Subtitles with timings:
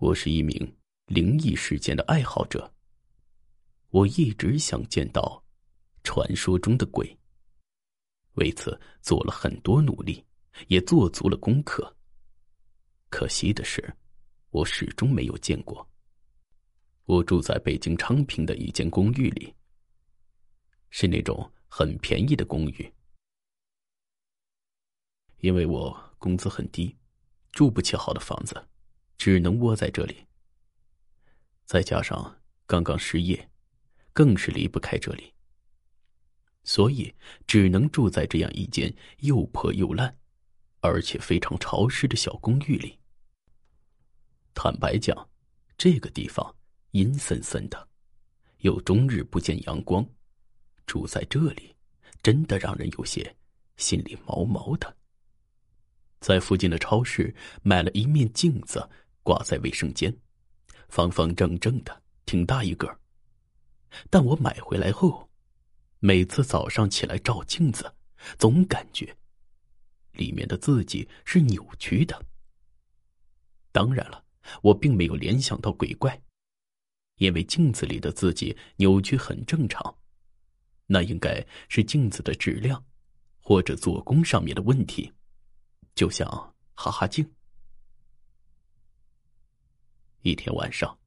[0.00, 0.76] 我是一名
[1.06, 2.72] 灵异事件的爱好者。
[3.88, 5.44] 我一直想见到
[6.04, 7.18] 传说中的鬼，
[8.34, 10.24] 为此做了很多努力，
[10.68, 11.96] 也做足了功课。
[13.10, 13.92] 可惜的是，
[14.50, 15.84] 我始终没有见过。
[17.06, 19.52] 我住在北京昌平的一间公寓里，
[20.90, 22.92] 是那种很便宜的公寓。
[25.38, 26.96] 因为我工资很低，
[27.50, 28.54] 住不起好的房子，
[29.18, 30.24] 只能窝在这里。
[31.66, 33.50] 再加上刚刚失业，
[34.14, 35.34] 更是离不开这里，
[36.64, 37.14] 所以
[37.46, 40.16] 只能住在这样一间又破又烂，
[40.80, 42.98] 而且非常潮湿的小公寓里。
[44.54, 45.28] 坦白讲，
[45.76, 46.56] 这个地方
[46.92, 47.88] 阴森森的，
[48.58, 50.08] 又终日不见阳光，
[50.86, 51.76] 住在这里
[52.22, 53.36] 真的让人有些
[53.76, 54.96] 心里毛毛的。
[56.20, 58.90] 在附近的超市买了一面镜子，
[59.28, 60.10] 挂在卫生间，
[60.88, 62.98] 方方正正的，挺大一个。
[64.08, 65.28] 但我买回来后，
[65.98, 67.94] 每次早上起来照镜子，
[68.38, 69.14] 总感觉
[70.12, 72.18] 里面的自己是扭曲的。
[73.70, 74.24] 当然了，
[74.62, 76.18] 我并没有联想到鬼怪，
[77.16, 79.94] 因为镜子里的自己扭曲很正常，
[80.86, 82.82] 那应该是镜子的质量
[83.42, 85.12] 或者做工上面的问题。
[85.94, 86.26] 就像
[86.72, 87.30] 哈哈镜。
[90.22, 90.98] 一天晚上，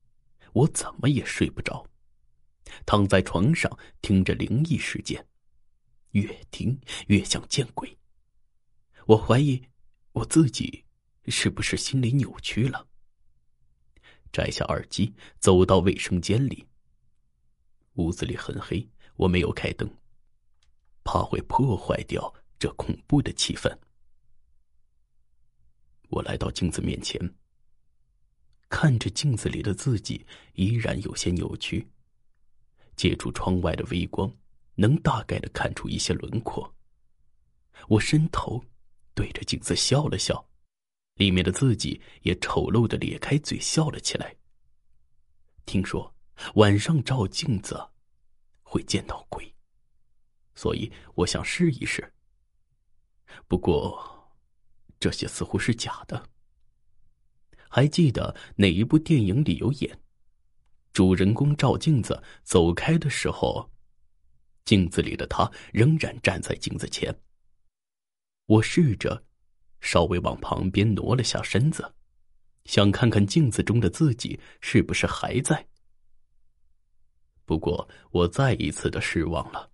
[0.54, 1.86] 我怎么也睡不着，
[2.86, 5.26] 躺在床上听着灵异事件，
[6.12, 7.98] 越听越像见鬼。
[9.06, 9.62] 我怀疑
[10.14, 10.86] 我自己
[11.28, 12.88] 是不是心理扭曲了。
[14.32, 16.66] 摘下耳机，走到卫生间里。
[17.96, 19.90] 屋子里很黑，我没有开灯，
[21.04, 23.70] 怕会破坏掉这恐怖的气氛。
[26.10, 27.20] 我来到镜子面前，
[28.72, 31.88] 看着镜子里的自己，依然有些扭曲。
[32.96, 34.34] 借助窗外的微光，
[34.76, 36.74] 能大概的看出一些轮廓。
[37.88, 38.64] 我伸头，
[39.14, 40.44] 对着镜子笑了笑，
[41.16, 44.36] 里面的自己也丑陋的咧开嘴笑了起来。
[45.66, 46.16] 听说
[46.56, 47.90] 晚上照镜子
[48.64, 49.54] 会见到鬼，
[50.56, 52.12] 所以我想试一试。
[53.48, 54.10] 不过。
[55.02, 56.30] 这些似乎是假的。
[57.74, 59.98] 还记得哪一部电影里有演？
[60.92, 63.72] 主人公照镜子走开的时候，
[64.66, 67.18] 镜子里的他仍然站在镜子前。
[68.46, 69.24] 我试着
[69.80, 71.94] 稍微往旁边挪了下身子，
[72.66, 75.66] 想看看镜子中的自己是不是还在。
[77.46, 79.72] 不过我再一次的失望了，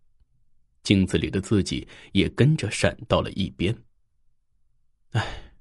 [0.84, 3.76] 镜子里的自己也跟着闪到了一边。
[5.14, 5.52] 唉，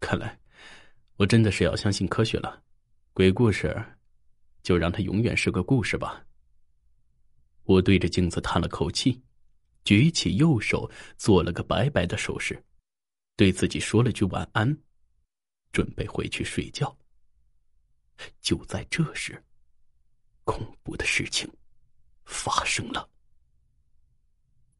[0.00, 0.36] 看来
[1.20, 2.62] 我真的是要相信科学了。
[3.12, 3.76] 鬼故事，
[4.62, 6.24] 就让它永远是个故事吧。
[7.64, 9.22] 我对着镜子叹了口气，
[9.84, 12.64] 举起右手做了个拜拜的手势，
[13.36, 14.74] 对自己说了句晚安，
[15.72, 16.96] 准备回去睡觉。
[18.40, 19.44] 就在这时，
[20.44, 21.46] 恐怖的事情
[22.24, 23.06] 发生了。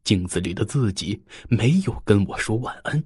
[0.04, 3.04] 镜子里的自己没有跟我说晚安。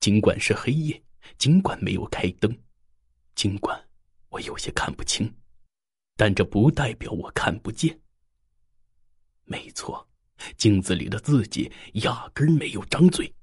[0.00, 1.02] 尽管是黑夜，
[1.38, 2.56] 尽管没有开灯，
[3.34, 3.88] 尽管
[4.28, 5.34] 我有些看不清，
[6.16, 8.00] 但这不代表我看不见。
[9.44, 10.08] 没错，
[10.56, 13.34] 镜子里的自己压根没有张嘴。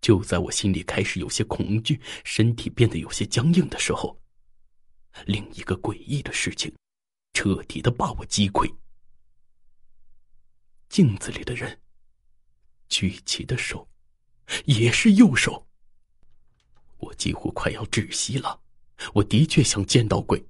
[0.00, 4.20] 就在我心里开始有些恐惧，身体变得有些僵硬的时候，
[5.26, 6.72] 另一个诡异的事情
[7.32, 8.72] 彻底的把我击溃。
[10.88, 11.80] 镜子里的人
[12.88, 13.86] 举起的手。
[14.64, 15.66] 也是右手。
[16.98, 18.60] 我几乎快要窒息了。
[19.12, 20.42] 我的确想见到鬼，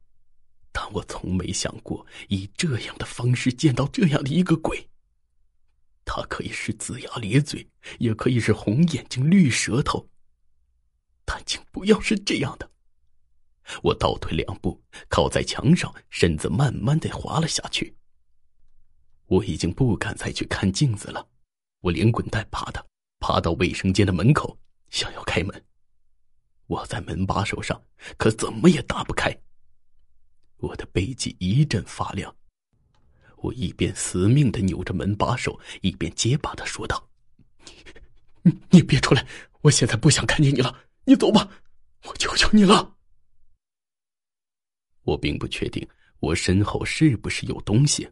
[0.71, 4.89] 但我从没想过以这样的方式见到这样的一个鬼。
[6.05, 7.69] 他可以是龇牙咧嘴，
[7.99, 10.09] 也可以是红眼睛、绿舌头，
[11.25, 12.71] 但请不要是这样的。
[13.83, 17.97] 我倒退两步，靠在墙上，身子慢慢的滑了下去。
[19.27, 21.29] 我已经不敢再去看镜子了，
[21.81, 22.87] 我连滚带爬的。
[23.19, 24.59] 爬到卫生间的门口，
[24.91, 25.65] 想要开门，
[26.67, 27.83] 我在门把手上，
[28.17, 29.37] 可怎么也打不开。
[30.59, 32.35] 我的背脊一阵发凉，
[33.37, 37.09] 我一边死命的扭着门把手，一边结巴的说道
[38.43, 39.27] ：“你你别出来，
[39.63, 41.51] 我现在不想看见你了，你走吧，
[42.05, 42.97] 我求求你了。”
[45.03, 45.87] 我并不确定
[46.19, 48.11] 我身后是不是有东西，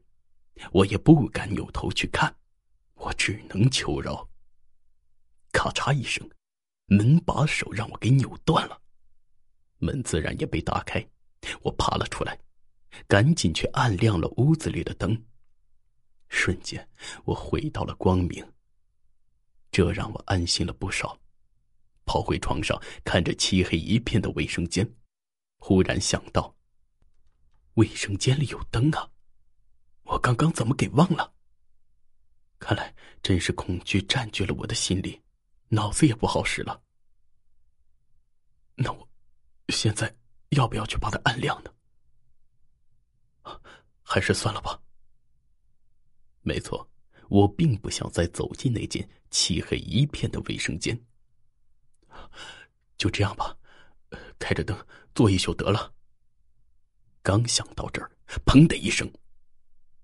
[0.71, 2.37] 我也不敢扭头去看，
[2.95, 4.29] 我只能求饶。
[5.55, 6.29] 咔嚓一声，
[6.87, 8.83] 门把手让我给扭断了。
[9.79, 11.03] 门自然也被打开，
[11.63, 12.37] 我爬了出来，
[13.07, 15.25] 赶紧去按亮了屋子里的灯。
[16.29, 16.87] 瞬间，
[17.25, 18.45] 我回到了光明。
[19.71, 21.19] 这让我安心了不少。
[22.05, 24.87] 跑回床上，看着漆黑一片的卫生间，
[25.59, 26.55] 忽然想到：
[27.75, 29.09] 卫生间里有灯啊！
[30.03, 31.33] 我刚刚怎么给忘了？
[32.59, 35.21] 看来真是恐惧占据了我的心里，
[35.69, 36.83] 脑子也不好使了。
[38.77, 39.09] 那我
[39.69, 40.15] 现在
[40.51, 41.71] 要不要去把它按亮呢？
[44.03, 44.81] 还是算了吧。
[46.43, 46.89] 没错，
[47.29, 50.99] 我并不想再走进那间漆黑一片的卫生间。
[52.97, 53.57] 就这样吧，
[54.39, 55.93] 开着灯坐一宿得了。
[57.23, 58.11] 刚想到这儿，
[58.45, 59.11] 砰的一声，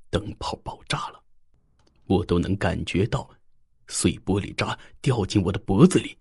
[0.09, 1.23] 灯泡爆炸了，
[2.07, 3.31] 我都能感觉到
[3.91, 6.17] 碎玻璃渣掉进我的脖子里。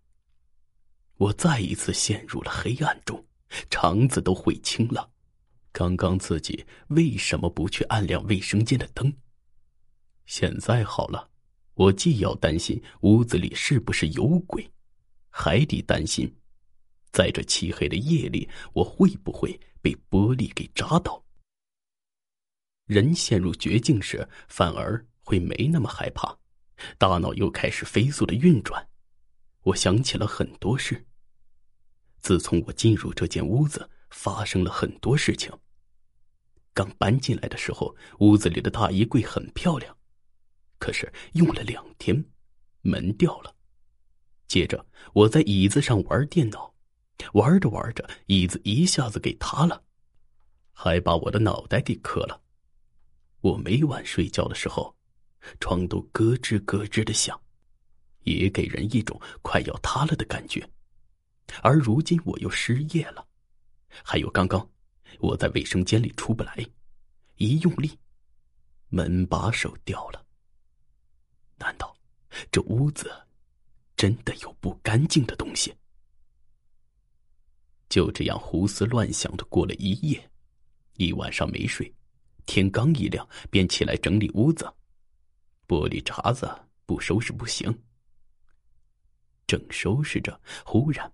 [1.15, 3.25] 我再一次陷入了黑暗中，
[3.69, 5.09] 肠子都悔青了。
[5.71, 9.13] 刚刚自己为什么不去按亮卫生间的灯？
[10.25, 11.29] 现在好了，
[11.75, 14.69] 我既要担心屋子里是不是有鬼。
[15.29, 16.35] 还得担心，
[17.11, 21.23] 在这漆黑的夜里，我会不会被玻璃给扎到？
[22.85, 26.35] 人陷入绝境时，反而会没那么害怕，
[26.97, 28.87] 大脑又开始飞速的运转。
[29.63, 31.05] 我想起了很多事。
[32.21, 35.51] 自从我进入这间屋子，发生了很多事情。
[36.73, 39.97] 刚搬进来的时候，屋子里的大衣柜很漂亮，
[40.77, 42.25] 可是用了两天，
[42.81, 43.55] 门掉了。
[44.47, 46.73] 接着，我在椅子上玩电脑，
[47.33, 49.83] 玩着玩着，椅子一下子给塌了，
[50.71, 52.41] 还把我的脑袋给磕了。
[53.41, 54.97] 我每晚睡觉的时候，
[55.59, 57.39] 床都咯吱咯吱的响，
[58.23, 60.67] 也给人一种快要塌了的感觉。
[61.61, 63.25] 而如今我又失业了，
[64.03, 64.69] 还有刚刚
[65.19, 66.55] 我在卫生间里出不来，
[67.37, 67.97] 一用力，
[68.89, 70.25] 门把手掉了。
[71.57, 71.95] 难道
[72.51, 73.11] 这屋子？
[73.95, 75.75] 真的有不干净的东西。
[77.89, 80.31] 就这样胡思乱想的过了一夜，
[80.95, 81.93] 一晚上没睡，
[82.45, 84.71] 天刚一亮便起来整理屋子，
[85.69, 86.49] 玻璃碴子
[86.87, 87.71] 不收拾不行。
[89.45, 91.13] 正收拾着，忽然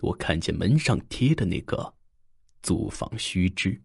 [0.00, 1.94] 我看见门上贴的那个
[2.62, 3.82] 租房须知，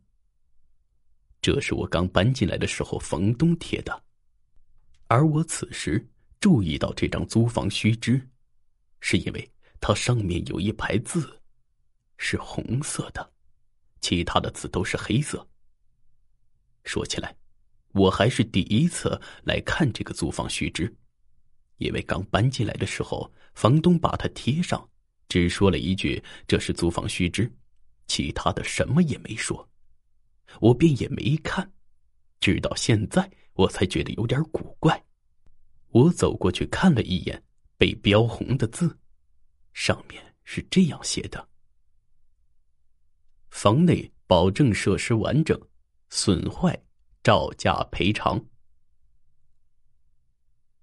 [1.42, 4.04] 这是我刚搬进来的时候房东贴的，
[5.08, 6.06] 而我此时。
[6.40, 8.20] 注意到这张租房须知，
[9.00, 11.42] 是因为它上面有一排字，
[12.18, 13.32] 是红色的，
[14.02, 15.48] 其他的字都是黑色。
[16.84, 17.34] 说起来，
[17.94, 20.94] 我还是第一次来看这个租房须知，
[21.78, 24.88] 因为刚搬进来的时候，房东把它贴上，
[25.30, 27.52] 只说了一句这是租房须知，
[28.08, 29.70] 其他的什么也没说，
[30.60, 31.72] 我便也没看，
[32.40, 35.02] 直到现在我才觉得有点古怪。
[35.90, 37.44] 我走过去看了一眼
[37.78, 38.98] 被标红的字，
[39.74, 41.48] 上面是这样写的
[43.52, 45.60] ：“房内保证设施完整，
[46.10, 46.76] 损坏
[47.24, 48.44] 照价赔偿。”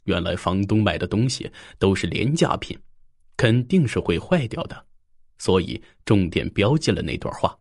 [0.05, 2.77] 原来房东买的东西都是廉价品，
[3.37, 4.87] 肯定是会坏掉的，
[5.39, 7.57] 所以重点标记了那段话。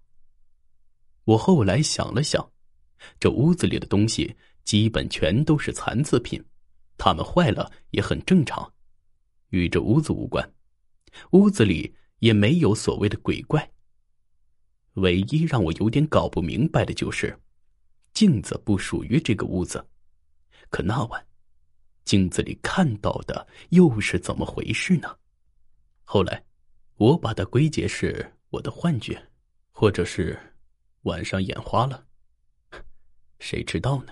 [1.26, 2.52] 我后来想了想，
[3.20, 6.44] 这屋子里的东西基本全都是残次品。
[6.98, 8.74] 他们坏了也很正常，
[9.50, 10.54] 与这屋子无关，
[11.32, 13.72] 屋子里也没有所谓的鬼怪。
[14.94, 17.40] 唯一让我有点搞不明白的就是，
[18.20, 19.82] 镜子不属于这个屋子，
[20.70, 21.26] 可那晚，
[22.04, 25.18] 镜子里看到的又是怎么回事呢？
[26.04, 26.44] 后来，
[26.96, 29.26] 我把它归结是我的幻觉，
[29.72, 30.38] 或者是
[31.04, 32.06] 晚上眼花了，
[33.40, 34.12] 谁知道呢？